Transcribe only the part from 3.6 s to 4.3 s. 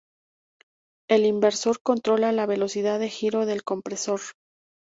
compresor.